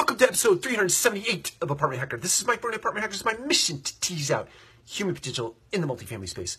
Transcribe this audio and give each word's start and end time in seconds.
Welcome 0.00 0.16
to 0.16 0.28
episode 0.28 0.62
378 0.62 1.56
of 1.60 1.70
Apartment 1.70 2.00
Hacker. 2.00 2.16
This 2.16 2.40
is 2.40 2.46
Mike 2.46 2.62
Burnett, 2.62 2.78
Apartment 2.80 3.02
Hacker. 3.02 3.12
It's 3.12 3.22
my 3.22 3.34
mission 3.34 3.82
to 3.82 4.00
tease 4.00 4.30
out 4.30 4.48
human 4.86 5.14
potential 5.14 5.56
in 5.72 5.82
the 5.82 5.86
multifamily 5.86 6.26
space. 6.26 6.56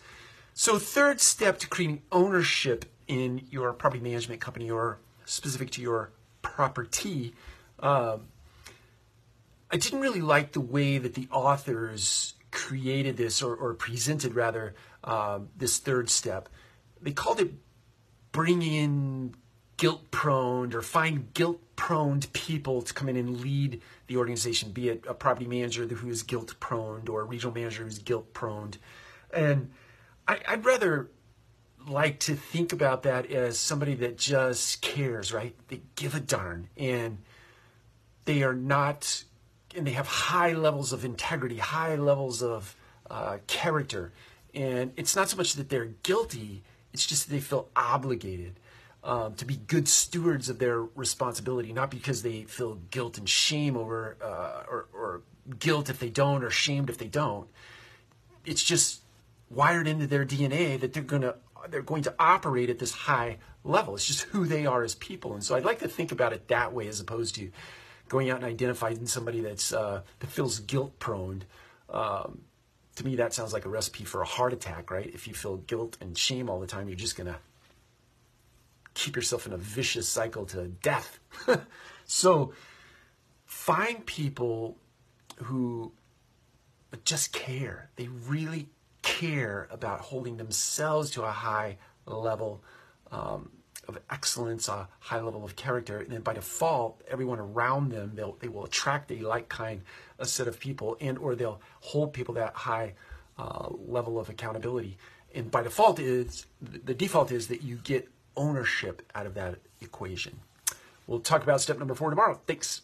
So, 0.54 0.78
third 0.78 1.20
step 1.20 1.58
to 1.58 1.68
creating 1.68 2.04
ownership 2.12 2.86
in 3.08 3.48
your 3.50 3.74
property 3.74 4.04
management 4.04 4.42
company 4.42 4.70
or 4.70 5.00
specific 5.26 5.72
to 5.72 5.82
your 5.82 6.12
property. 6.44 7.34
Um, 7.80 8.28
I 9.72 9.78
didn't 9.78 10.02
really 10.02 10.22
like 10.22 10.52
the 10.52 10.62
way 10.62 11.00
that 11.00 11.16
the 11.16 11.28
authors 11.32 12.36
created 12.52 13.18
this 13.18 13.42
or, 13.42 13.56
or 13.56 13.74
presented, 13.74 14.36
rather, 14.36 14.76
um, 15.04 15.50
this 15.58 15.80
third 15.80 16.12
step. 16.12 16.48
They 17.02 17.12
called 17.12 17.40
it 17.40 17.52
bringing 18.32 18.62
in 18.72 19.36
guilt 19.82 20.12
prone 20.12 20.76
or 20.76 20.82
find 20.84 21.34
guilt 21.34 21.60
prone 21.76 22.20
people 22.34 22.84
to 22.84 22.94
come 22.94 23.10
in 23.10 23.16
and 23.18 23.42
lead 23.42 23.82
the 24.06 24.16
organization, 24.16 24.70
be 24.70 24.90
it 24.90 25.04
a 25.08 25.14
property 25.16 25.48
manager 25.48 25.88
who 25.88 26.08
is 26.08 26.22
guilt 26.22 26.54
prone 26.60 27.08
or 27.08 27.22
a 27.22 27.24
regional 27.24 27.52
manager 27.52 27.84
who's 27.84 27.98
guilt 27.98 28.32
prone. 28.32 28.70
And 29.34 29.72
I, 30.28 30.38
would 30.52 30.66
rather 30.66 31.10
like 31.88 32.20
to 32.20 32.36
think 32.36 32.74
about 32.74 33.02
that 33.04 33.32
as 33.32 33.58
somebody 33.58 33.96
that 33.96 34.20
just 34.20 34.84
cares, 34.84 35.34
right? 35.34 35.56
They 35.70 35.82
give 35.96 36.14
a 36.14 36.20
darn 36.20 36.70
and 36.78 37.18
they 38.26 38.44
are 38.44 38.54
not, 38.54 39.24
and 39.76 39.88
they 39.88 39.94
have 39.94 40.06
high 40.06 40.54
levels 40.54 40.94
of 40.94 41.04
integrity, 41.04 41.58
high 41.58 41.96
levels 41.96 42.44
of 42.44 42.76
uh, 43.10 43.40
character. 43.48 44.14
And 44.54 44.94
it's 44.96 45.16
not 45.16 45.28
so 45.28 45.38
much 45.38 45.56
that 45.56 45.70
they're 45.70 45.94
guilty, 46.04 46.62
it's 46.94 47.08
just 47.08 47.28
that 47.28 47.34
they 47.34 47.40
feel 47.40 47.70
obligated 47.76 48.60
um, 49.04 49.34
to 49.36 49.46
be 49.46 49.56
good 49.56 49.88
stewards 49.88 50.50
of 50.50 50.60
their 50.60 50.82
responsibility, 50.82 51.74
not 51.74 51.90
because 51.90 52.22
they 52.22 52.44
feel 52.44 52.76
guilt 52.92 53.18
and 53.18 53.28
shame 53.28 53.76
over, 53.76 54.18
uh, 54.22 54.64
or, 54.70 54.88
or 54.94 55.22
guilt 55.58 55.90
if 55.90 56.00
they 56.00 56.10
don't, 56.10 56.44
or 56.44 56.50
shamed 56.50 56.90
if 56.90 56.98
they 56.98 57.08
don't. 57.08 57.50
It's 58.46 58.64
just 58.64 59.02
wired 59.50 59.88
into 59.88 60.08
their 60.08 60.26
DNA 60.26 60.80
that 60.80 60.94
they're 60.94 61.04
going 61.04 61.24
to 61.24 61.36
they're 61.70 61.84
going 61.84 62.02
to 62.02 62.16
operate 62.18 62.72
at 62.72 62.80
this 62.80 62.92
high 62.92 63.38
level. 63.64 63.94
It's 63.94 64.08
just 64.08 64.22
who 64.24 64.46
they 64.46 64.66
are 64.66 64.84
as 64.84 64.96
people, 64.96 65.34
and 65.34 65.44
so 65.44 65.56
I'd 65.56 65.66
like 65.66 65.80
to 65.80 65.88
think 65.88 66.12
about 66.12 66.34
it 66.34 66.48
that 66.48 66.74
way 66.74 66.88
as 66.88 67.00
opposed 67.00 67.36
to 67.36 67.52
going 68.10 68.30
out 68.30 68.38
and 68.38 68.46
identifying 68.46 69.06
somebody 69.06 69.42
that's 69.42 69.74
uh, 69.74 70.02
that 70.20 70.28
feels 70.28 70.60
guilt 70.60 71.00
prone. 71.00 71.44
Um, 71.90 72.42
to 72.96 73.06
me, 73.06 73.16
that 73.16 73.34
sounds 73.34 73.54
like 73.54 73.66
a 73.66 73.70
recipe 73.70 74.04
for 74.04 74.22
a 74.22 74.26
heart 74.26 74.54
attack, 74.54 74.92
right? 74.92 75.10
If 75.14 75.28
you 75.28 75.34
feel 75.34 75.58
guilt 75.58 75.98
and 76.02 76.18
shame 76.18 76.50
all 76.50 76.60
the 76.60 76.68
time, 76.68 76.88
you're 76.88 76.98
just 76.98 77.16
gonna 77.16 77.38
keep 79.02 79.16
yourself 79.16 79.48
in 79.48 79.54
a 79.54 79.58
vicious 79.58 80.08
cycle 80.08 80.46
to 80.46 80.68
death. 80.68 81.20
so 82.06 82.54
find 83.46 84.06
people 84.06 84.78
who 85.44 85.92
just 87.04 87.34
care. 87.34 87.90
They 87.96 88.08
really 88.08 88.70
care 89.02 89.68
about 89.72 90.02
holding 90.02 90.38
themselves 90.38 91.10
to 91.12 91.24
a 91.24 91.32
high 91.32 91.78
level 92.06 92.64
um, 93.12 93.50
of 93.88 94.00
excellence, 94.12 94.68
a 94.68 94.88
high 95.00 95.20
level 95.20 95.44
of 95.44 95.56
character, 95.56 95.98
and 95.98 96.12
then 96.12 96.22
by 96.22 96.34
default, 96.34 97.02
everyone 97.10 97.40
around 97.40 97.90
them 97.90 98.12
they'll, 98.14 98.38
they 98.40 98.50
will 98.50 98.66
attract 98.66 99.12
a 99.12 99.16
like 99.16 99.50
kind 99.50 99.82
a 100.20 100.26
set 100.26 100.48
of 100.48 100.60
people, 100.60 100.96
and 101.02 101.18
or 101.18 101.34
they'll 101.36 101.60
hold 101.80 102.14
people 102.14 102.36
that 102.36 102.54
high 102.54 102.94
uh, 103.40 103.70
level 103.88 104.20
of 104.20 104.30
accountability. 104.30 104.98
And 105.34 105.50
by 105.50 105.64
default 105.64 106.00
is 106.00 106.46
the 106.62 106.94
default 106.94 107.32
is 107.32 107.48
that 107.48 107.64
you 107.64 107.78
get 107.78 108.08
ownership 108.36 109.02
out 109.16 109.26
of 109.26 109.34
that 109.36 109.56
equation. 109.82 110.40
We'll 111.08 111.20
talk 111.20 111.44
about 111.44 111.62
step 111.62 111.78
number 111.80 111.96
four 111.96 112.10
tomorrow. 112.10 112.40
Thanks. 112.48 112.82